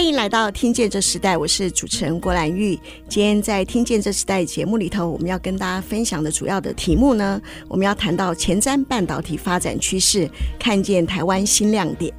[0.00, 2.74] 欢迎来到《听见这时代》，我是主持人郭兰玉。
[3.06, 7.38] 今天在《听见这时代》节目里头，我们要跟大家分享的主要的题目呢，
[7.68, 10.26] 我们要谈到前瞻半导体发展趋势，
[10.58, 12.10] 看见台湾新亮点。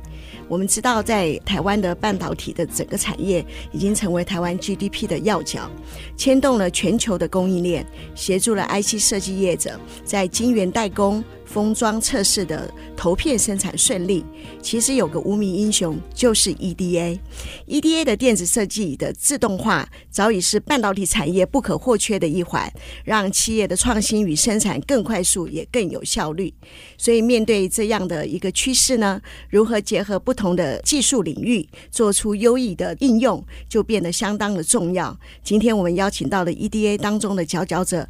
[0.48, 5.68] 我们知道，在台湾的半导体的整个产业已经成为台湾 GDP 的要角，
[6.16, 11.24] 牵动了全球的供应链，协助了 IC 设计业者在晶圆代工。
[11.52, 14.24] 封装测试的投片生产顺利，
[14.62, 17.20] 其实有个无名英雄，就是 EDA。
[17.68, 22.72] EDA 的电子设计的自动化，早已是半导体产业不可或缺的一环，
[23.04, 26.54] 让企业的创新与生产更快速，也更有效率。
[26.98, 35.20] 所以，面对这样的一个趋势呢，如何结合不同的技术领域，做出优异的应用，就变得相当的重要。
[35.44, 38.08] 今天我们邀请到了 EDA 当中的佼佼者。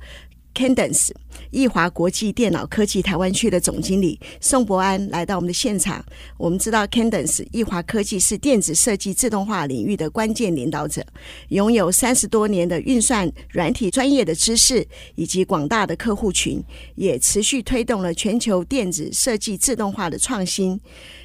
[0.53, 1.09] Cadence
[1.52, 6.03] 翊华国际电脑科技台湾区的总经理宋博安来到我们的现场。
[6.38, 11.05] 我们知道 Cadence 翊华科技是电子设计自动化领域的关键领导者，
[11.49, 14.85] 拥有三十多年的运算软体专业的知识
[15.16, 16.61] 以及广大的客户群，
[16.95, 20.79] 也持续推动了全球电子设计自动化的创新。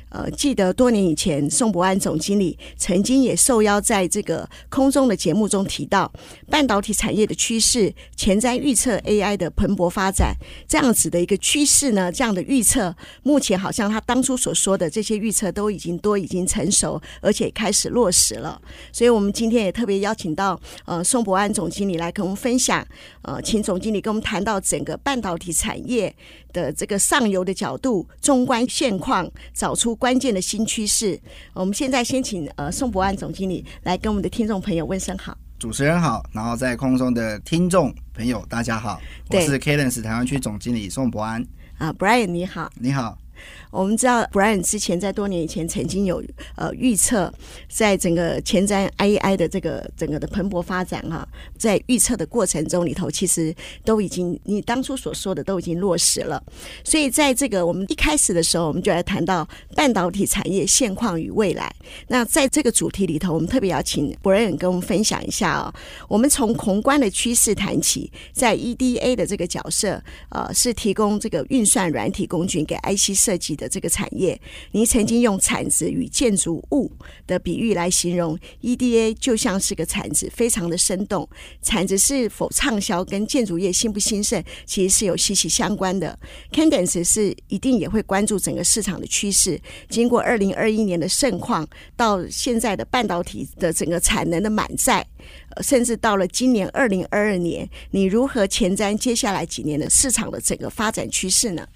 [0.08, 6.10] 呃，记得多年以前，宋博安总经理曾经也受邀在这个空中的节目中提到，
[6.48, 10.34] 半导体产业的趋势，前瞻预测 AI 的蓬勃发展，
[10.68, 18.60] 这样子的一个趋势呢，这样的预测，目前好像他当初所说的这些预测都已经都已经成熟，而且开始落实了。
[18.92, 22.86] 所以，我们今天也特别邀请到呃宋博安总经理来跟我们分享，
[23.22, 26.14] 呃，请总经理跟我们谈到整个半导体产业
[26.56, 31.20] 的这个上游的角度，纵观现况，找出关键的新趋势。
[31.52, 35.36] 我们现在先请呃宋博安总经理来跟我们的听众朋友问声好。
[35.58, 41.46] 主持人好，然后在空中的听众朋友大家好，我是 Cadence 台湾区总经理宋博安。
[41.76, 43.18] 啊，Brian 你好，你好。
[43.70, 46.22] 我们知道，Brian 之前在多年以前曾经有
[46.54, 47.32] 呃预测，
[47.68, 51.26] 在整个前瞻 AI 的这个整个的蓬勃发展哈，
[51.58, 56.42] 在预测的过程中里头，其实都已经你当初所说的都已经落实了。
[56.84, 61.74] 所以在这个我们一开始的时候，我们就来谈到半导体产业现况与未来。
[62.08, 65.72] 那在这个主题里头，我们特别要请 Brian 跟我们分享一下哦。
[66.08, 73.68] 我们从宏观的趋势谈起，在 EDA 的这个角色，呃，是提供这个运算软体工具给 IC 设计的。
[73.68, 74.40] 这个产业，
[74.72, 76.90] 您曾经用铲子与建筑物
[77.26, 81.28] 的比喻来形容 EDA，就像是个铲子，非常的生动。
[81.60, 86.18] 铲子是否畅销，跟建筑业兴不兴盛，其实是有息息相关的。
[86.52, 89.60] Candence 是一定也会关注整个市场的趋势。
[89.88, 95.06] 经过二零二一年的盛况，到现在的半导体的整个产能的满载，
[95.60, 101.66] 甚至到了今年二零二二年，你如何前瞻接下来几年的市场的整个发展趋势呢？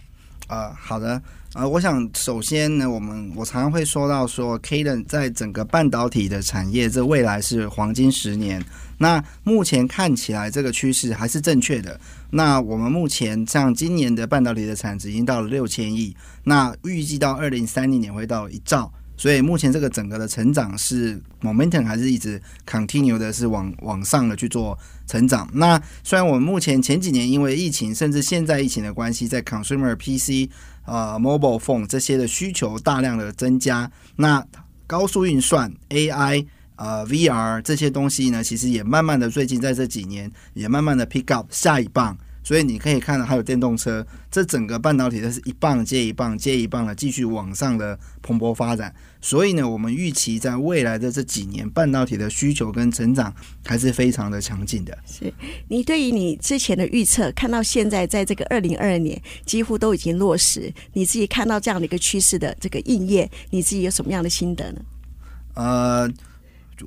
[0.46, 1.20] 啊、好的。
[1.54, 8.64] 呃，我想首先呢，我们我常常会说到说，Kaden 在整个半导体的产业，这未来是黄金十年。
[8.98, 11.98] 那目前看起来这个趋势还是正确的。
[12.30, 18.92] 那我们目前像今年的半导体的产值已经到了六千亿，那预计到二零三零年会到一兆。
[19.20, 25.46] 所以目前这个整个的成长是 momentum 还是一直 continue 的是往往上的去做成长。
[25.52, 30.50] 那虽然我们目前前几年因为疫情，甚至现在疫情的关系，在 consumer PC
[30.86, 34.42] 呃 mobile phone 这些的需求大量的增加，那
[34.86, 42.16] 高速运算 AI 呃 VR 这些东西呢，其实也慢慢的最近在这几年也慢慢的 pick up 下一棒。
[42.42, 48.92] 所以你可以看到，还有电动车，这整个半导体都是一棒接一棒接一棒的继续往上的蓬勃发展。
[49.20, 53.32] 所以呢，我们预期在未来的这几年，半导体的需求跟成长
[53.66, 54.96] 还是非常的强劲的。
[55.06, 55.32] 是
[55.68, 64.80] 你对于你之前的预测，看到现在在这个二零二二年几乎都已经落实，你自己看到这样的一个趋势的这个应验，你自己有什么样的心得呢？
[65.54, 66.10] 呃，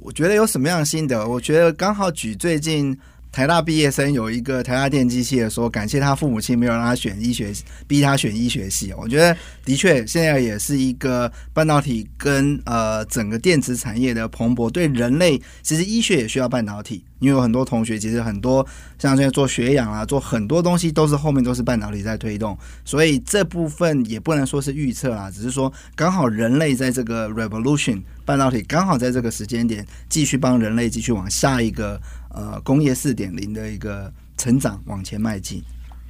[0.01, 1.27] 我觉得有什么样的心得？
[1.27, 2.97] 我觉得刚好举最近。
[3.33, 7.51] 台大毕业生有一个台大电机系的说，感谢他父母亲没有让他选医学，
[7.87, 8.93] 逼他选医学系。
[8.95, 9.35] 我觉得
[9.65, 17.03] 的确，现在也是一个半导体跟呃整个电子产业的蓬勃，对人类其实医学也需要半导体。
[17.17, 18.67] 因为有很多同学，其实很多
[18.99, 31.97] 像现在做血氧啊，做很多东西都是后面都是半导体在推动，所以这部分也不能说是预测啦，只是说刚好人类在这个 revolution 半导体刚好在这个时间点继续帮人类继续往下一个
[32.33, 35.63] 呃工业四点零的一个成长往前迈进。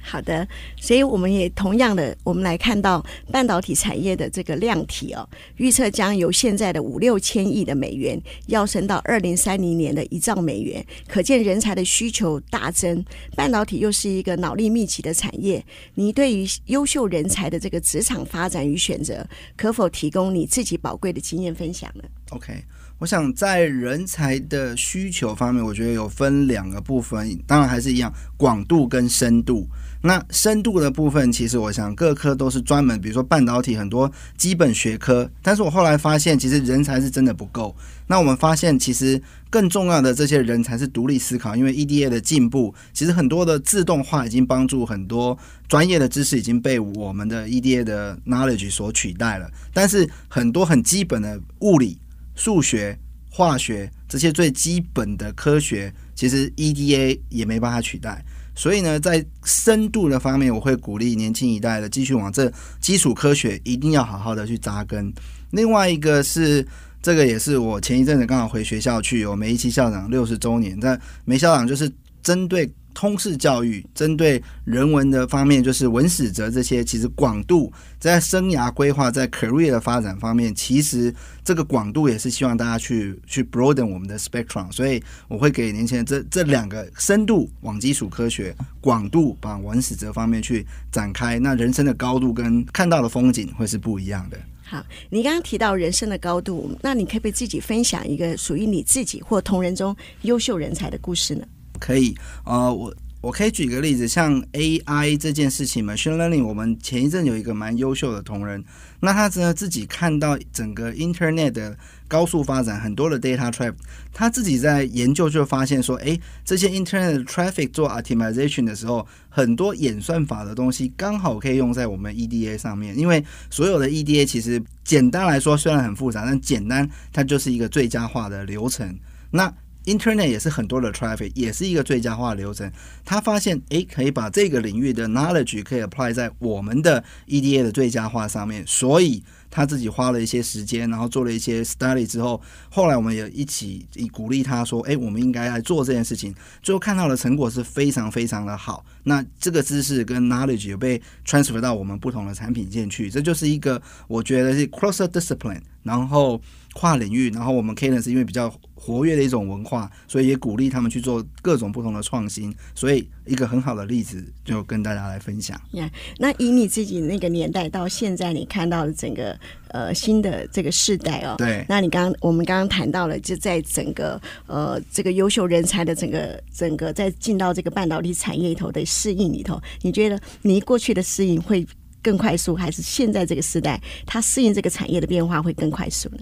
[0.06, 5.26] 好的，所以我们也同样的，我们来看到半导体产业的这个量体哦，
[5.56, 13.02] 预测将由现在的五六千亿的美元，跃升到二零三零年的一兆美元，可见人才的需求大增。
[13.34, 22.62] 半导体又是一个脑力密集的产业，你对于优秀人才的这个职场发展与选择，可否提供你自己宝贵的经验分享呢？OK。
[23.04, 29.68] 我想在人才的需求方面，我觉得有分两个部分，当然还是一样，广度跟深度。
[30.00, 37.76] 那深度的部分，其实我想各科都是专门，比如说半导体很多基本学科，但是我后来发现，其实人才是真的不够。
[38.06, 39.20] 那我们发现，其实
[39.50, 45.36] 更重要的这些人才是独立思考，因为 EDA 的进步，其实很多的自动化已经帮助很多
[45.68, 51.98] 专业的知识已经被我们的 EDA 的 knowledge 所取代了，但是很多很基本的物理。
[52.34, 52.98] 数学、
[53.30, 58.24] 化学这些最基本的科学，其实 EDA 也没办法取代。
[58.54, 65.12] 所以呢，在深度的方面，我会鼓励年轻一代的继续往这基础科学一定要好好的去扎根。
[65.50, 66.66] 另外一个是，
[67.02, 71.90] 这个也是我前一阵子刚好回学校去，有梅贻琦校长六十周年，在梅校长就是
[72.22, 72.72] 针对。
[72.94, 81.14] 通识教育针对人文的方面，就是文史哲这些，其实广度在生涯规划、在 career 的发展方面，其实
[81.44, 84.72] 这个广度也是希望大家去去 broaden 我们的 spectrum。
[84.72, 94.38] 所以我会给年轻人这这两个深度往基础科学，广度往文史哲方面去展开，那人生的高度跟看到的风景会是不一样的。
[94.66, 101.44] 好，你刚刚提到人生的高度，那你可不可以自己分享一个属于你自己或同仁中优秀人才的故事呢？
[101.78, 108.62] 可以，呃，我我可以举个例子，像 AI 这件事情，Machine Learning，我们前一阵有一个蛮优秀的同仁，
[109.00, 111.76] 那他呢自己看到整个 Internet 的
[112.06, 113.74] 高速发展，很多的 data traffic，
[114.12, 128.96] 他自己在研究就发现说，诶，这些 Internet traffic 做 optimization 的时候，很多演算法的东西刚好可以用在我们 EDA 上面，因为所有的 EDA 其实简单来说虽然很复杂，但简单它就是一个最佳化的流程，
[129.30, 129.52] 那。
[129.84, 132.70] Internet 也是很多的 traffic，也是一个最佳化流程。
[133.04, 139.22] 他发现，诶，可以把这个领域的 knowledge 可以 apply 在我们的 EDA 的最佳化上面，所以。
[139.56, 148.84] 他自己花了一些时间，然后做了一些 study 之后，后来我们也一起鼓励他说：“哎，我们应该来做这件事情。”最后看到的成果是非常非常的好。
[149.04, 156.40] 那这个知识跟 knowledge 也被 transfer 到我们不同的产品线去，这就是一个我觉得是 cross discipline，然后
[156.74, 162.54] 跨领域，然后我们 Cadence 因为比较活跃的一种文化，所以也鼓励他们去做各种不同的创新。
[162.74, 165.58] 所以一个很好的例子就跟大家来分享。
[165.72, 165.88] Yeah,
[166.18, 169.38] 那以你自己那个年代到现在，你看到的整个。
[169.74, 181.66] 呃，新的这个世代哦，对，那你刚刚我们刚刚谈到了，就在整个呃这个优秀人才的整个整个在进到这个半导体产业里头的适应里头，你觉得你过去的适应会
[182.00, 186.18] 更快速，还是现在这个时代它适应这个产业的变化会更快速呢？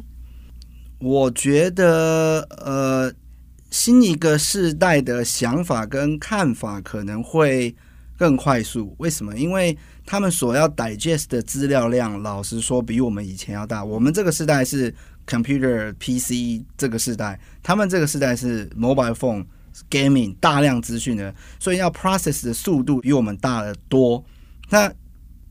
[1.05, 3.13] 我觉得呃，
[3.73, 7.75] 新一个世代的想法跟看法可能会
[8.17, 8.95] 更快速。
[8.99, 9.37] 为什么？
[9.37, 9.77] 因为
[10.07, 13.85] 他们所要 digest 的资料量，老实说比我们以前要大。
[13.85, 14.95] 我们这个时代是
[15.27, 19.45] computer PC 这个时代，他们这个时代是 mobile phone
[19.91, 24.25] gaming 大量资讯的，所以要 process 的速度比我们大得多。
[24.71, 24.89] 那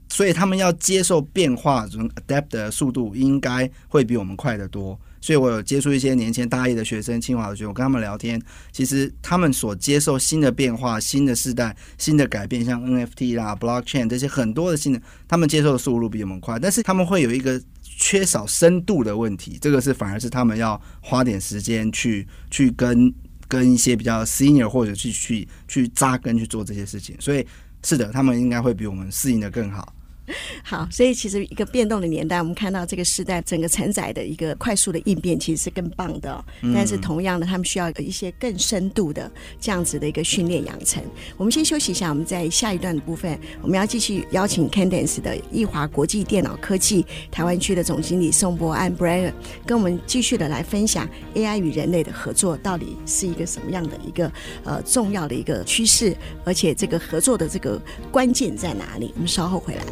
[0.08, 4.98] 所以他们要接受变化，这种 adapt 的速度应该会比我们快得多。
[5.22, 23.14] 所以我有接触一些年轻大一的学生、清华的学生，我跟他们聊天，其实他们所接受新的变化、新的世代、新的改变，像 NFT 啦、Blockchain 这些很多的新的，他们接受的速度比我们快，但是他们会有一个缺少深度的问题，这个是反而是他们要花点时间去去跟
[23.48, 27.46] 跟一些比较 senior 或者去去去扎根去做这些事情，所以
[27.84, 29.94] 是的，他们应该会比我们适应的更好。
[30.64, 36.44] 好，所以其实一个变动的年代，我们看到这个时代整个承载的一个快速的应变，其实是更棒的哦。
[36.74, 41.04] 但是同样的，他们需要有一些更深度的这样子的一个训练养成。
[41.38, 49.34] 我们先休息一下，我们在下一段的部分，我们要继续邀请 Candence 的易华国际电脑科技台湾区的总经理宋博安 Brian
[49.66, 54.32] 跟我们继续的来分享 AI 与人类的合作到底是一个什么样的一个
[54.64, 59.12] 呃重要的一个趋势，而且这个合作的这个关键在哪里？
[59.16, 59.84] 我们稍后回来。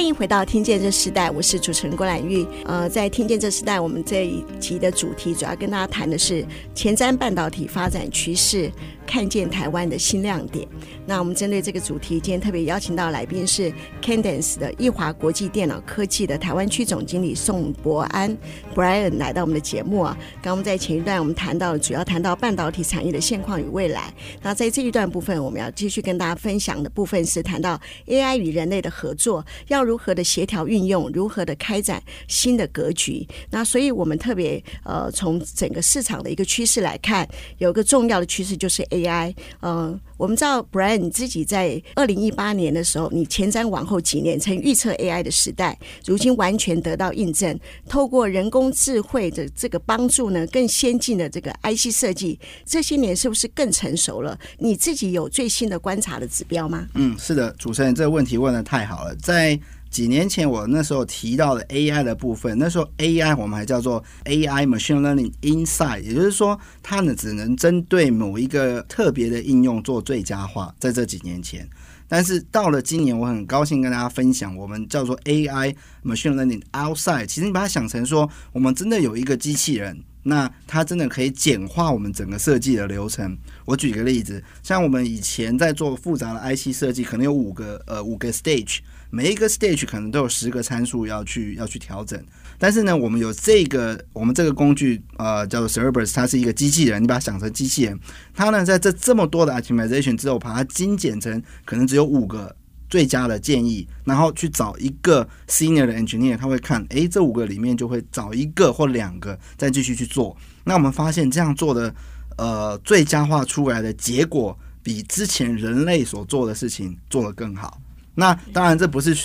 [0.00, 2.46] 欢迎回到《听见这时代》，我是主持人郭兰玉。
[2.64, 6.42] 呃，在《听见这时代》，我们这一集的主题主要跟大家谈的是
[6.74, 8.72] 前瞻半导体发展趋势。
[9.10, 10.64] 看见台湾的新亮点。
[11.04, 18.38] 那我们针对这个主题，今天特别邀请到来宾是 Candence 的易华国际电脑科技的台湾区总经理宋博安
[18.72, 20.16] Brian 来到我们的节目啊。
[20.40, 24.14] 刚刚在前一段我们谈到，主要谈到半导体产业的现况与未来。
[24.42, 33.26] 那在这一段部分，我们要继续跟大家分享的部分是谈到 AI 与人类的合作要如何的协调运用，如何的开展新的格局。
[33.50, 39.34] 那所以我们特别呃从整个市场的一个趋势来看，有个重要的趋势就是 A AI。
[39.62, 47.58] 嗯、我们知道 Brian 你自己在二零一八年的时候，你前瞻往后几年曾预测 AI 的时代，如今完全得到印证。
[47.88, 54.38] 透过人工智慧的这个帮助呢，更先进的这个 IC 设计，这些年是不是更成熟了？
[54.58, 56.86] 你自己有最新的观察的指标吗？
[56.94, 59.58] 嗯，是的，主持人这个问题问得太好了，在。
[59.90, 70.72] 几年前，我那时候提到的 AI 的部分，那时候 AI 我们还叫做 AI Machine Learning Inside，也就是说，它呢只能针对某一个特别的应用做最佳化。
[70.78, 71.68] 在这几年前，
[72.06, 77.26] 但是到了今年，我很高兴跟大家分享，我们叫做 AI Machine Learning Outside。
[77.26, 80.04] 其实你把它想成说，我们真的有一个机器人。
[80.22, 83.36] 那它真的可以简化我们整个设计的流程。
[83.64, 88.78] 我举个例子，像我们以前在做复杂的 IC 设计，可能有五个呃五个 stage，
[89.10, 92.22] 每一个 stage 可能都有十个参数要去要去调整。
[92.58, 97.98] 但是呢，我们有这个我们这个工具呃叫做 Cerebrus，它是一个机器人，你把它想成机器人，
[98.34, 102.54] 它呢在这这么多的 optimization 之后，把它精简成可能只有五个。
[102.90, 110.36] 最佳的建议，然后去找一个 senior 的 engineer，他会看，诶，这五个里面就会找一个或两个，再继续去做。
[110.64, 111.94] 那我们发现这样做的，
[112.36, 117.80] 呃，最佳化出来的结果，比之前人类所做的事情做得更好。
[118.16, 119.16] 那当然，这不是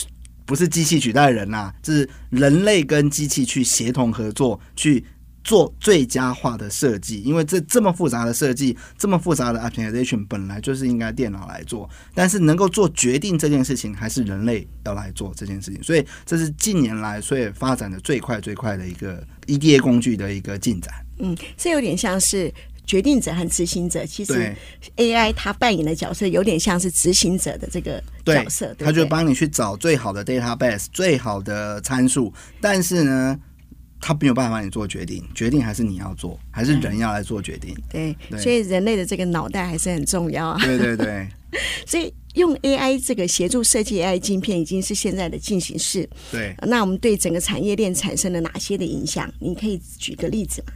[0.45, 5.03] 不是机器取代人呐，这是人类跟机器去协同合作去。
[5.45, 15.81] 做最佳化的设计，因为这这么复杂的设计，这么复杂的 optimization 本来就是应该电脑来做，但是能够做决定这件事情，还是人类要来做这件事情。
[15.83, 20.91] 所以这是近年来所以发展的最快最快的一个 EDA 工具的一个进展。
[21.19, 22.51] 嗯，这有点像是
[22.87, 24.03] 决定者和执行者。
[24.03, 24.51] 其实
[24.95, 33.39] AI 它扮演的角色有点像是执行者的这个角色，对，它就帮你去找最好的 database、最好的参数，但是呢。
[34.07, 37.75] 他没有办法帮你做决定，决定还是你要做，还是人要来做决定？
[37.89, 40.63] 对，对，所以人类的这个脑袋还是很重要啊。
[40.63, 41.27] 对对对，
[41.87, 46.07] 所以用 AI 这个协助设计 AI 晶片已经是现在的进行式。
[46.31, 49.27] 对，那我们对整个产业链产生了哪些的影响？
[49.39, 50.73] 你可以举个例子吗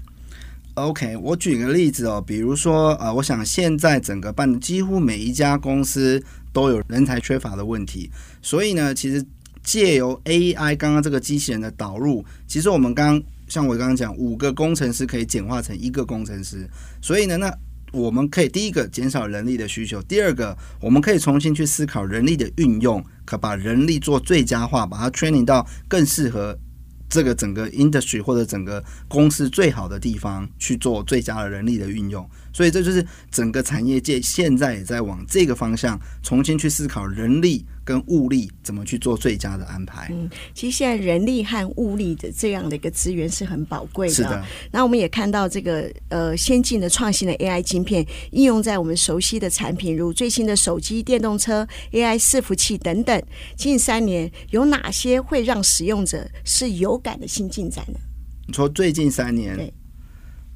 [0.74, 6.19] ？OK，我举个例子哦，比如说呃，我想现在整个办几乎每一家公司
[6.51, 8.09] 都有人才缺乏的问题，
[8.41, 9.24] 所以呢，其实。
[9.69, 16.67] 借由 AI 刚刚这个机器人的导入，其实我们刚像我刚刚讲，五个工程师可以简化成一个工程师，
[16.99, 17.55] 所以呢，那
[17.91, 26.57] 我们可以第一个减少人力的需求，第二个我们可以重新去思考人力的运用，可把人力做最佳化，把它 training 到更适合
[27.07, 32.27] 这个整个 industry 或者整个公司最好的地方去做最佳的人力的运用。
[32.51, 40.10] 所以这就是整个产业界现在也在往这个方向重新去思考人力跟物力怎么去做最佳的安排。
[40.12, 44.13] 嗯，其实现在人力和物力的这样的一个资源是很宝贵的。
[44.13, 44.46] 是的。
[44.72, 53.19] 那我们也看到这个呃先进的创新的 AI 晶片应用在我们熟悉的产品，如最新的手机、电动车、AI 伺服器等等。
[53.58, 58.00] 近三年有哪些会让使用者是有感的新进展呢？
[58.46, 59.55] 你说最近三年？
[59.55, 59.74] 对。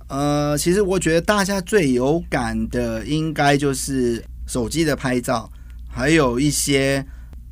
[0.09, 5.49] 呃，其实我觉得大家最有感的，应该就是手机的拍照，
[5.89, 7.03] 还有一些，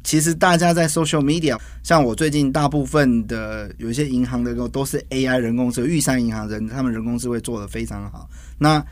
[0.03, 8.29] 其实大家在 social media，像我最近大部分的有一些银行的都都是 AI 人工智慧，玉山银行人他们人工智慧做得非常好。
[8.57, 8.83] 那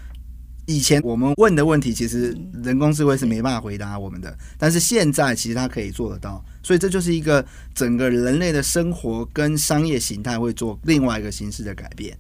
[0.65, 12.15] 以前我们问的问题，其实人工智慧是没办法回答我们的，但是现在其实它可以做得到，所以这就是一个整个人类的生活跟商业形态会做另外一个形式的改变。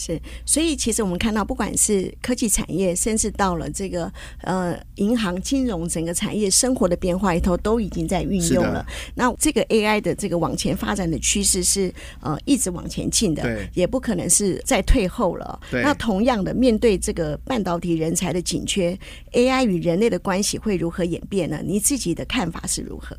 [0.00, 4.10] 是，所以其实我们看到，不管是科技产业，甚至到了这个
[4.42, 8.86] 呃银行、金融整个产业生活的变化里头，都已经在运用了。
[9.16, 13.42] 那这个 AI 的这个往前发展的趋势是呃一直往前进的，
[13.74, 15.58] 也不可能是再退后了。
[15.72, 18.96] 那同样的，面对这个半导体人才的紧缺
[19.32, 21.60] ，AI 与人类的关系会如何演变呢？
[21.64, 23.16] 你自己的看法是如何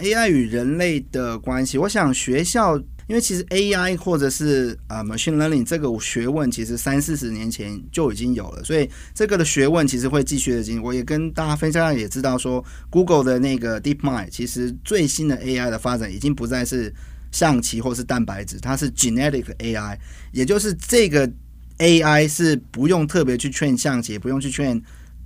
[0.00, 2.78] ？AI 与人类的关系，我想学校。
[3.06, 10.82] 因为其实 AI 或者是呃 machine learning 这个学问，其实三四十年前就已经有了，所以这个的学问其实会继续的进。
[10.82, 16.92] 我也跟大家分享，也知道说 Google 的那个 DeepMind，其实最新的 AI 的发展已经不再是
[17.30, 19.96] 象棋或是蛋白质，它是 genetic AI，
[20.32, 21.30] 也就是这个
[21.78, 24.82] AI 是不用特别去劝象棋，也不用去劝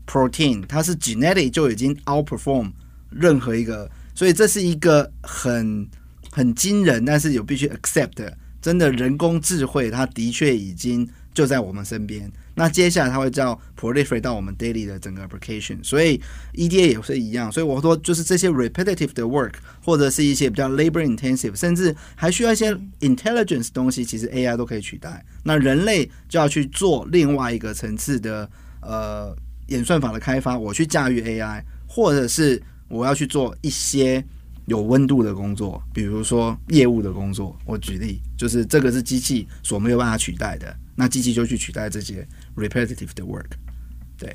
[0.06, 2.70] protein，它是 genetic 就已经 outperform
[3.10, 5.88] 任何一个，所以这是一个很
[6.30, 12.30] 很惊人，但是有必须 accept，真的人工智慧，它的确已经就在我们身边。
[12.54, 16.20] 那接下来它会叫 proliferate 到我们 daily 的整个 application，所以
[16.52, 17.50] EDA 也是一样。
[17.50, 25.24] 所以我说，就是这些 repetitive 的 work，或者是一些比较 labor intensive，甚至还需要一些 intelligence 东西，其实 AI 都可以取代。
[25.44, 28.50] 那人类就要去做另外一个层次的
[28.82, 29.34] 呃
[29.68, 34.22] 演算法的开发，我去驾驭 AI，或者是我要去做一些
[34.70, 37.58] 有温度的工作，比如说业务的工作。
[37.66, 42.24] 我举例，就是这个是机器所没有办法取代的，那机器就去取代这些。
[42.56, 43.50] repetitive 的 work，
[44.16, 44.32] 对。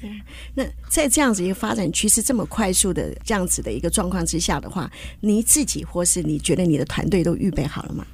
[0.53, 8.05] 那在这样子一个发展趋势这么快速的这样子的一个状况之下的话，你自己或是你觉得你的团队都预备好了吗？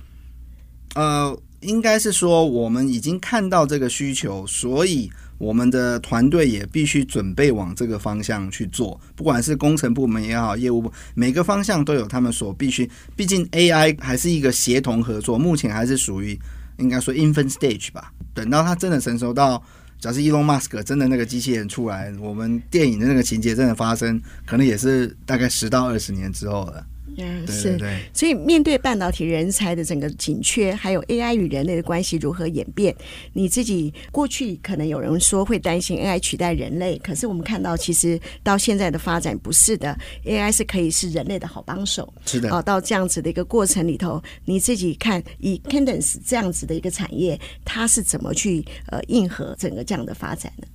[0.94, 9.00] 呃，应该是说我们已经看到这个需求，所以我们的团队也必须准备往这个方向去做。
[9.16, 12.90] 不管是工程部门也好，业务部每个方向都有他们所必须。
[13.16, 16.40] 毕竟 AI 还是一个协同合作，目前还是属于
[16.78, 18.12] 应该说 infant stage 吧。
[18.34, 19.62] 等到它真的成熟到
[20.00, 26.84] 假设 Elon Musk 真的那个机器人出来，我们电影的那个情节真的发生，可能也是大概十到二十年之后了。
[27.18, 27.78] 嗯，是，
[28.14, 32.96] 所以面对半导体人才的整个紧缺，还有 AI 与人类的关系如何演变，
[33.34, 42.12] 你自己过去可能有人说会担心 AI 取代人类，可是我们看到其实到现在的发展不是的，AI 是可以是人类的好帮手。
[42.26, 50.66] 是的，哦，到这样子的一个过程里头，你自己看以 Cadence 这样子的一个产业，它是怎么去呃应和整个这样的发展呢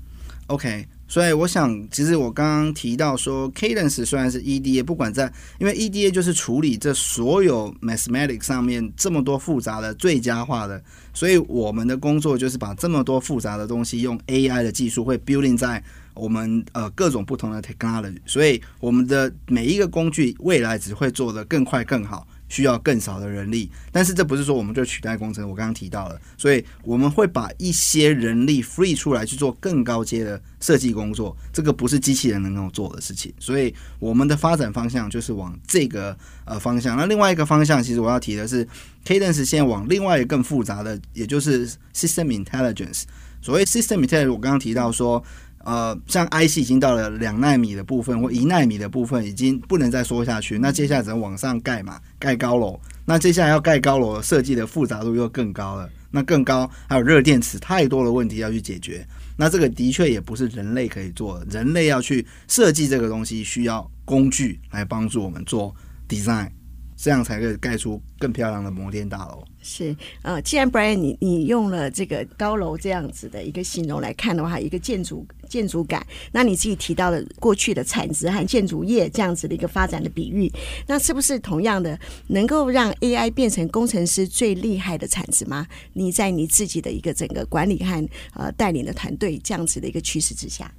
[0.48, 0.86] ？OK。
[1.08, 10.82] 所以我想，其实我刚刚提到说，Cadence 虽然是 EDA，不管在，因为 EDA 就是处理这所有 mathematics 上面这么多复杂的最佳化的，
[11.14, 15.82] 所以我们的工作就是把这么多复杂的东西用 AI 的技术会 building 在
[16.14, 22.26] 我们呃各种不同的 technology，所以我们的每一个工具未来只会做得更快更好。
[22.48, 25.48] 需要更少的人力，但是这不是说我们就取代工程。
[25.48, 31.36] 我刚刚提到了，所以我们会把一些人力 free 出来去做更高阶的设计工作。
[31.52, 36.96] 这个不是机器人能够做的事情，所以我们的发展方向就是往这个呃方向。
[36.96, 38.66] 那另外一个方向，其实我要提的是
[39.04, 43.02] ，Cadence 现在往另外一个更复杂的，也就是 System Intelligence。
[43.42, 45.22] 所谓 System Intelligence，我刚刚提到说。
[45.66, 50.56] 呃，像 IC 已经到了两纳米的部分或一纳米的部分，已经不能再说下去。
[50.58, 52.80] 那接下来只能往上盖嘛，盖高楼。
[53.04, 55.90] 那接下来要盖高楼，设计的复杂度又更高了。
[56.12, 59.04] 那更高还有热电池，太多的问题要去解决。
[59.36, 65.74] 那这个的确也不是人类可以做的，人类要去设计这个东西，需要工具来帮助我们做
[66.08, 66.48] design。
[66.96, 69.44] 这样才可以盖出更漂亮的摩天大楼。
[69.62, 80.50] 是，呃，既然 Brian 你你用了这个高楼这样子的一个形容来看的话，一个建筑建筑感，那你自己提到了过去的产值和建筑业这样子的一个发展的比喻，
[80.86, 85.66] 那是不是同样的能够让 AI 变成工程师最厉害的产值吗？
[85.92, 90.72] 你在你自己的一个整个管理和呃带领的团队这样子的一个趋势之下？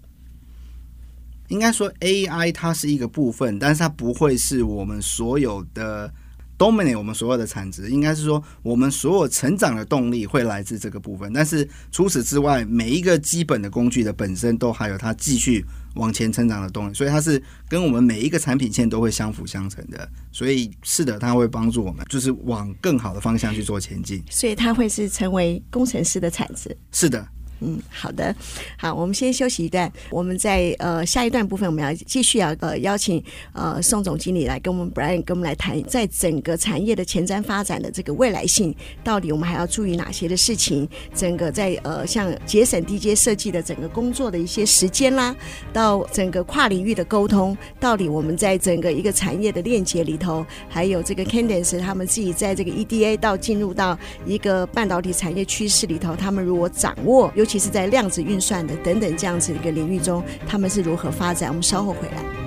[1.47, 6.11] 应该说，AI 它是一个部分，但是它不会是我们所有的
[6.57, 7.89] dominate 我们所有的产值。
[7.89, 11.31] 应该是说，我们所有成长的动力会来自这个部分。
[11.31, 15.63] 但是除此之外，每一个基本的工具的本身都还有它继续
[15.95, 20.09] 往前成长的动力，所以它是跟我们每一个产品线都会相辅相成的。
[20.31, 24.21] 所以是的，它会帮助我们，就是往更好的方向去做前进。
[24.29, 26.75] 所以它会是成为工程师的产值。
[26.91, 27.25] 是的。
[27.59, 28.35] 嗯，好的，
[28.77, 29.91] 好，我们先休息一段。
[30.11, 40.87] 我们在呃下一段部分，我们要继续要呃邀请呃宋总经理来跟我们 Brian 跟我们来谈，在整个产业的前瞻发展的这个未来性，到底我们还要注意哪些的事情？
[41.15, 45.35] 整个在呃像节省 D J 设计的整个工作的一些时间啦，
[45.73, 57.46] 到整个跨领域的沟通，到底我们在整个一个产业的链接里头，还有这个 Candice 他们自己在这个 EDA 到进入到一个半导体产业趋势里头，他们如果掌握有。
[57.47, 61.49] 其实，在量子运算的等等这样子一个领域中，他们是如何发展？
[61.49, 62.46] 我们稍后回来。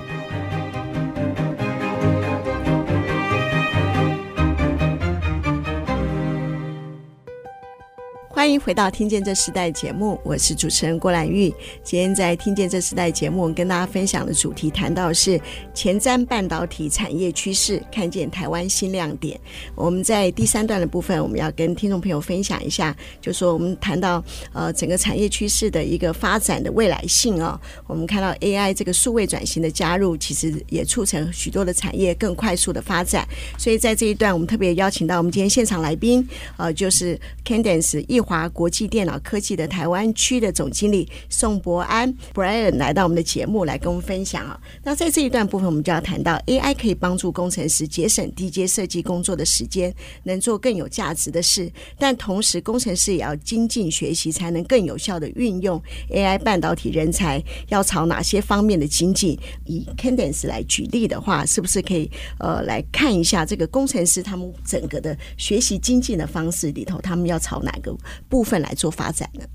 [8.41, 11.53] 欢迎回到《听见这时代》节目，我是主持人郭兰玉。
[11.83, 15.39] 今天在《听见这时代》节目，跟大家分享的主题谈到是
[15.75, 19.39] 前瞻半导体产业趋势，看见台湾新亮点。
[19.75, 24.23] 我们在第三段的部分，我们要跟听众朋友分享一下，就说我们谈到
[24.53, 27.85] 呃整个产业趋势的一个发展的未来性啊、哦。
[27.85, 33.23] 我们看到 AI 这个数位转型的加入，其实也促成许多的产业更快速的发展。
[33.59, 36.27] 所以在这一段，我们特别邀请到我们今天现场来宾，
[36.57, 38.41] 呃，就是 Candence 易华。
[38.53, 44.59] 国际电脑科技的台湾区的总经理宋博安 Brian 来到我们的节目来跟我们分享啊。
[44.83, 51.71] 那在这一段部分，我们就要谈到 AI 可以帮助工程师节省低阶设计工作的时间，能做更有价值的事。
[51.97, 59.37] 但同时，工程师也要精进学习，才能更有效地运用 AI 半导体人才要朝哪些方面的精进？
[59.65, 67.95] 以 Candence 来举例的话，是不是可以呃来看一下这个工程师他们整个的学习精进的方式里头，他们要朝哪个
[68.29, 69.45] 部分来做发展呢？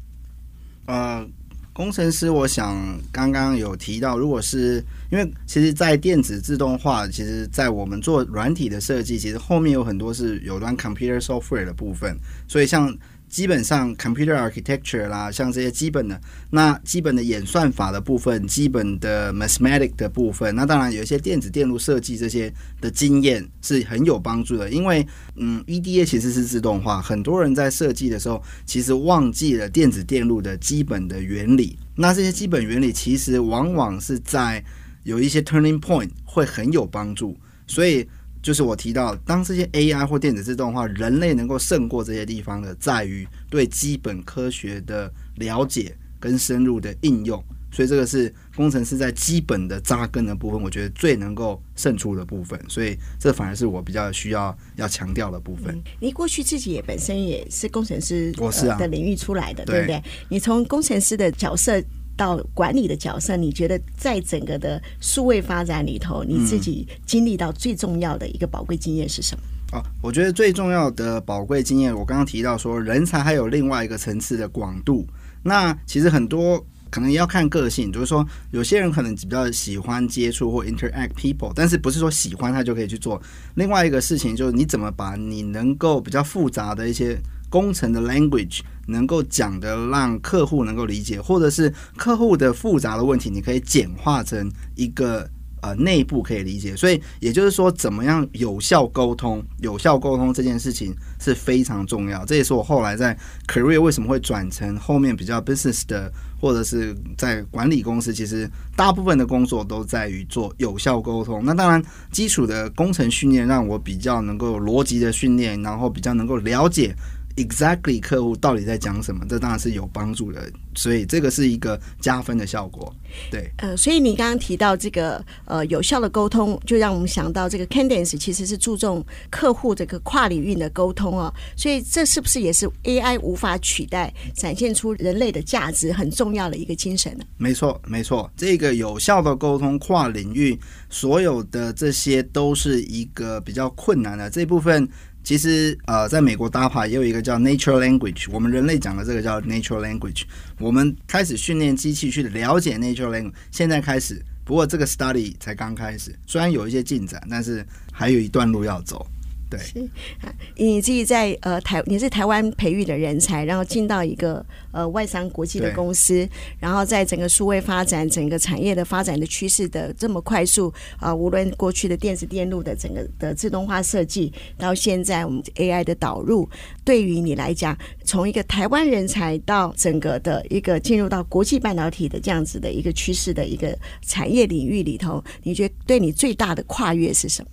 [0.87, 1.29] 呃，
[1.73, 2.77] 工程师，我想
[3.11, 12.17] 刚刚有提到，如果是因为其实，在电子自动化，其实，在我们做软体的设计，其实后面有很多是有端 computer software 的部分，
[12.49, 12.97] 所以像。
[13.29, 24.71] 基本上，computer architecture 啦，像这些基本的，那基本的演算法的部分，基本的 mathematic 的部分，那当然有一些电子电路设计这些的经验是很有帮助的。
[24.71, 31.79] 因为，嗯，EDA 其实是自动化，很多人在设计的时候，其实忘记了电子电路的基本的原理。
[31.95, 34.65] 那这些基本原理其实往往是在
[35.03, 37.37] 有一些 turning point 会很有帮助，
[37.67, 38.09] 所以。
[38.47, 47.43] 就是我提到，当这些 AI 或电子自动化，人类能够胜过这些地方的，在于对基本科学的了解跟深入的应用。
[47.73, 52.57] 所以这个是工程师在基本的扎根的部分，我觉得最能够胜出的部分。
[52.69, 55.75] 所以这反而是我比较需要要强调的部分。
[55.75, 60.03] 嗯，你过去自己也本身也是工程师，我是啊，的领域出来的，对，对不对？
[60.29, 61.83] 你从工程师的角色。
[62.17, 69.43] 到管理的角色，你觉得在整个的数位发展里头，你自己经历到最重要的一个宝贵经验是什么？
[69.73, 75.07] 哦，我觉得最重要的宝贵经验，我刚刚提到说，人才还有另外一个层次的广度。
[75.43, 83.21] 那其实很多可能要看个性，就是说有些人可能比较喜欢接触或 interact people，但是不是说喜欢他就可以去做。
[83.57, 87.19] 另外一个事情就是你怎么把你能够比较复杂的一些。
[87.49, 95.29] 工程的 language 能够讲的让客户能够理解，或者是客户的复杂的问题，你可以简化成一个
[95.61, 96.77] 呃内部可以理解。
[96.77, 99.43] 所以也就是说，怎么样有效沟通？
[99.59, 102.25] 有效沟通这件事情是非常重要。
[102.25, 103.17] 这也是我后来在
[103.49, 111.45] career 为什么会转成后面比较 business 的，或者是在管理公司，其实大部分的工作都在于做有效沟通。
[111.45, 111.83] 那当然，
[112.13, 116.95] 基础的工程训练让我比较能够逻辑的训练，然后比较能够了解。
[117.37, 119.25] Exactly，客户到底在讲什么？
[119.29, 122.91] 这当然是有帮助的，所以这个是一个加分的效果。
[123.31, 131.33] 对，呃，所以你刚刚提到这个呃有效的沟通，就让我们想到这个 Candence 其实是注重客户这个跨领域的沟通哦。
[131.57, 137.25] 所以这是不是也是 AI 无法取代，展现出人类的价值很重要的一个精神呢？
[137.37, 144.89] 没错，没错，这个有效的沟通跨领域，所有的这些都是一个比较困难的这部分。
[145.27, 150.23] 其实，呃，在美国，DAPA 也有一个叫 Natural Language，我们人类讲的这个叫 Natural Language。
[150.61, 159.05] 我们开始训练机器去了解 Natural Language，现在开始，不过这个 study 才刚开始，虽然有一些进展，但是还有一段路要走。
[159.49, 159.79] 对，是
[160.23, 166.29] 啊，你自己在呃台，你是台湾培育的人才，然后进到一个呃外商国际的公司，
[166.59, 176.49] 然后在整个数位发展、整个产业的发展的趋势的这么快速啊、呃，无论过去的电子电路的整个的自动化设计，到现在我们 AI 的导入，
[176.85, 187.51] 对于你来讲，从一个台湾人才到整个的一个进入到国际半导体的这样子的一个趋势的一个产业领域里头，你觉得对你最大的跨越是什么？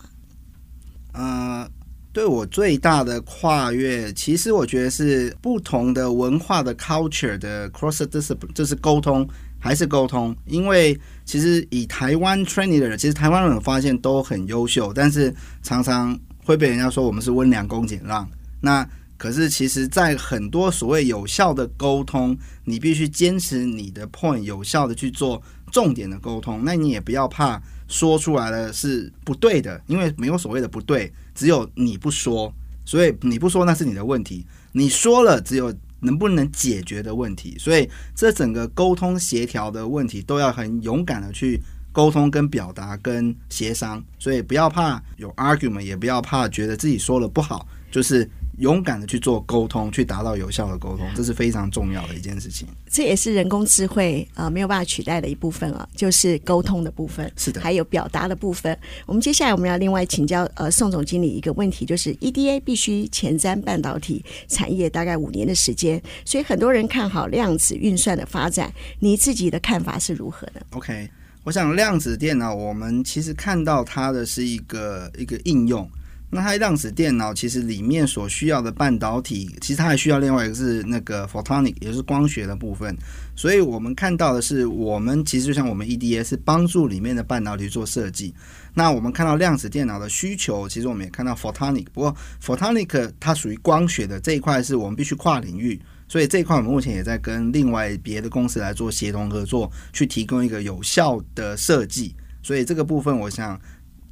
[1.14, 1.70] 呃。
[2.14, 9.28] 对我最大的跨越，其实我觉得是不同的文化的 culture 的 cross discipline，就是沟通
[9.60, 10.36] 还是沟通。
[10.46, 10.96] 因为
[11.26, 18.30] 其实以台湾 training 的人，其实台湾人发现都很优秀，但是常常会被人家说我们是温良恭俭让。
[18.62, 26.62] 那可是其实，在很多所谓有效的沟通，你必须坚持你的 point，有效的去做重点的沟通。
[26.64, 27.60] 那你也不要怕。
[27.88, 32.54] 说出来的是不对的，因为没有所谓的不对，只有你不说，
[32.86, 34.46] 所以你不说那是你的问题。
[34.72, 37.56] 你说了，只有能不能解决的问题。
[37.58, 44.04] 所以这整个沟通协调的问题都要很勇敢的去沟通、跟表达、跟协商。
[44.18, 48.30] 所以不要怕有 argument，也不要怕觉得自己说了不好，就是。
[48.60, 52.68] 勇敢的去做沟通，去达到有效的沟通，这是非常重要的一件事情。
[52.88, 58.78] 这也是人工智慧呃没有办法取代的一部分啊，就是沟通的部分，是的，还有表达的部分。
[59.08, 71.10] 我们接下来我们要另外请教呃宋总经理一个问题，就是 EDA 必须前瞻半导体产业大概五年的时间，所以很多人看好量子运算的发展，你自己的看法是如何的？OK，
[71.44, 75.90] 我想量子电脑我们其实看到它的是一个一个应用。
[76.34, 82.96] 那它量子电脑其实里面所需要的半导体，其实它还需要另外一个是那个 photonic，也就是光学的部分。
[83.36, 88.34] 所以我们看到的是，我们其实就像我们 EDA 是帮助里面的半导体做设计。
[88.74, 91.86] 那我们看到量子电脑的需求，其实我们也看到 photonic。
[91.94, 95.80] 不过 photonic 它属于光学的这一块，是我们必须跨领域。
[96.08, 102.16] 所以这一块我们目前也在跟另外别的公司来做协同合作，去提供一个有效的设计。
[102.42, 103.60] 所以这个部分，我想。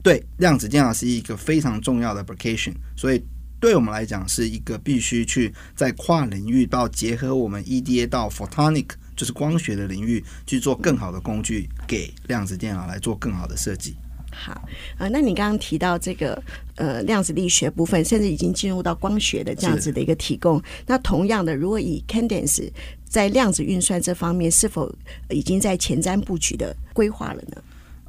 [0.03, 3.23] 对，量子电脑是一个非常重要的 application，所以
[3.59, 13.95] 对我们来讲是一个必须去在跨领域到结合我们 EDA 到 photonic，就是光学的领域去做更好的工具，给量子电脑来做更好的设计。
[14.33, 16.41] 好，呃，那你刚刚提到这个
[16.75, 20.59] 呃量子力学部分，甚至已经进入到光学的这样子的一个提供。
[20.87, 22.71] 那同样的，如果以 Candence
[23.07, 24.89] 在量子运算这方面，是否
[25.29, 27.61] 已经在前瞻布局的规划了呢？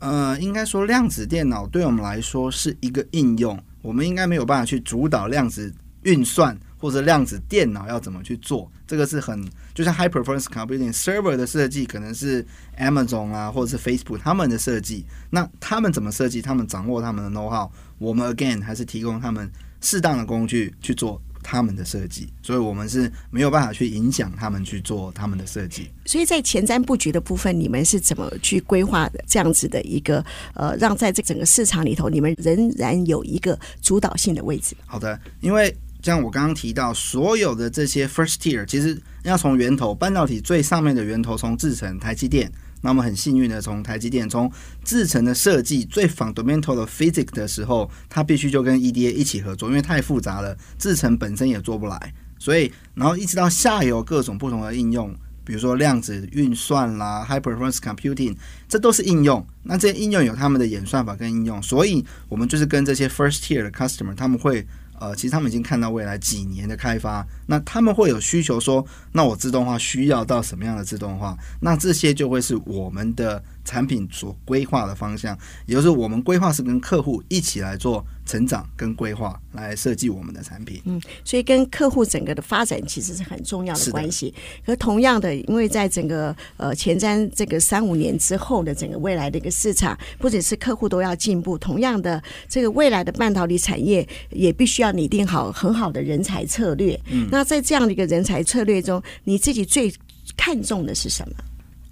[0.02, 8.68] 呃，应该说量子电脑对我们来说是一个应用，我们应该没有办法去主导量子运算或者量子电脑要怎么去做。
[8.84, 12.44] 这个是很就像 high performance computing server 的设计，可能是
[12.80, 15.06] Amazon 啊或者是 Facebook 他们的设计。
[15.30, 16.42] 那他们怎么设计？
[16.42, 19.48] 他们掌握他们的 know how，我们 again 还是提供他们
[19.80, 21.22] 适当的工具去做。
[21.42, 25.90] 他们的设计，所以我们是没有办法去影响他们去做他们的设计。
[26.06, 29.22] 所以在前瞻布局的部分，你们是怎么去规划的？
[29.26, 30.24] 这样子的一个
[30.54, 34.76] 呃，让在这整个市场里头，你们仍然有一个主导性的位置。
[34.86, 42.50] 好的，因为像我刚刚提到，所有的这些 first tier，其实要从源头半导体最上面的源头，从制成台积电。
[42.82, 44.52] 那么很幸运的，从台积电从
[44.84, 52.14] 制程的设计最 fundamental 的 physics 的时候，它必须就跟 EDA 一起合作，因为太复杂了，制程本身也做不来。
[52.38, 55.14] 所以，然后一直到下游各种不同的应用，
[55.44, 58.36] 比如说量子运算啦，high performance computing，
[58.68, 59.46] 这都是应用。
[59.62, 64.66] 那这些应用有他们的演算法跟应用，所以我们就是跟这些 first tier 的 customer，他们会。
[65.02, 71.36] 呃，其实他们已经看到未来几年的开发，那他们会有需求说，那我自动化需要到什么样的自动化？
[71.60, 78.04] 那这些就会是我们的产品所规划的方向，也就是我们规划是跟客户一起来做。
[78.24, 84.32] 成长跟规划来设计我们的产品，嗯，所以跟客户整个的发展其实是很重要的关系。
[84.64, 96.98] 可同样的，因为在整个呃前瞻这个三五年之后的整个未来的一个市场，不只是客户都要进步，同样的这个未来的半导体产业也必须要拟定好很好的人才策略。
[97.10, 99.92] 嗯，那在这样的一个人才策略中，你自己最
[100.36, 101.34] 看重的是什么？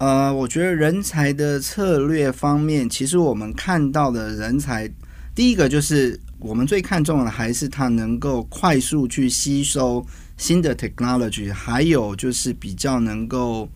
[0.01, 4.91] 呃，我觉得人才的策略方面，其实我们看到的人才。
[5.35, 10.03] 第一个就是我们最看重的，还是他能够快速去吸收
[10.37, 13.69] 新的 technology，还有就是比较能够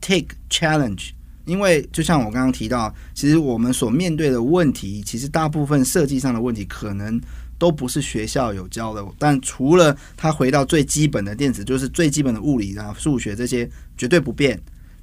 [0.00, 1.08] take challenge。
[1.44, 7.20] 因为就像我刚刚提到，其实我们所面对的问题，其实大部分设计上的问题，可能
[7.58, 9.04] 都不是学校有教的。
[9.18, 14.56] 但除了他回到最基本的电子，就是最基本的物理啊、数学这些绝对不变。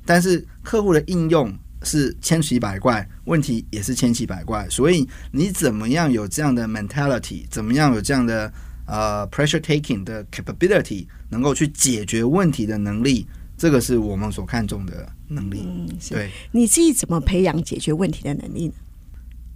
[0.05, 1.53] 但是客户的应用。
[1.83, 8.51] 是千奇百怪，问题也是千奇百怪，所以你怎么样有这样的 mentality，怎么样有这样的
[8.87, 15.61] 呃 pressure taking 的 capability，能够去解决问题的能力，这个是我们所看重的能力。
[15.63, 18.73] 嗯，对，你自己怎么培养解决问题的能力呢？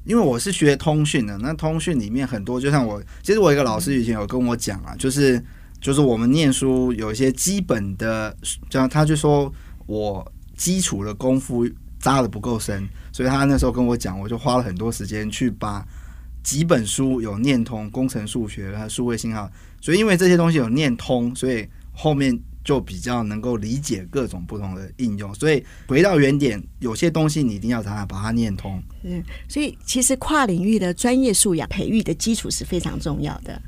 [0.05, 5.43] 因为我是学通讯的，那通讯里面很多，就像我，其实我一个老师以前有跟我讲啊，就是
[5.81, 8.37] 就是我们念书有一些基本的，
[8.69, 9.51] 这样他就说
[9.87, 11.65] 我基础的功夫。
[12.01, 15.85] 扎的不够深，所以他那时候跟我讲，我就花了很多时间去把
[16.41, 22.39] 几本书有念通，工程数学和数位信号，所以因为这些东西有念通，所以后面。
[22.69, 28.79] 就比较能够理解各种不同的应用，所以回到原点，有些东西你一定要把它念通。
[29.01, 33.59] 嗯，所以其实跨领域的专业素养培育的基础是非常重要的。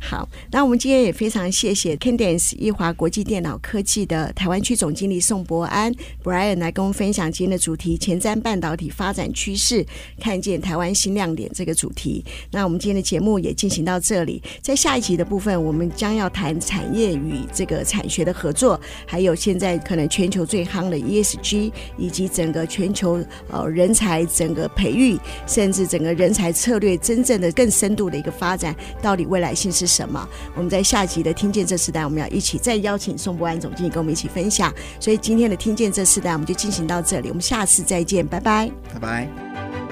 [0.00, 9.84] 好，那我们今天也非常谢谢 Cadence 易华国际电脑科技的台湾区总经理宋博安 Brian 来跟我们分享今天的主题：前瞻半导体发展趋势，
[10.20, 12.24] 看见台湾新亮点这个主题。
[12.52, 30.28] 那我们今天的节目也进行到这里，在下一集的部分，我们将要谈产业与这个产学的合作，还有现在可能全球最夯的 ESG，以及整个全球呃人才整个培育，甚至整个人才策略真正的更深度的一个发展，到底未来性是什么？
[30.54, 34.70] 我们在下集的听见这时代，我们要一起再邀请宋博安总经理跟我们一起分享。
[35.00, 39.83] 所以今天的听见这时代，我们就进行到这里，我们下次再见，拜拜，拜拜。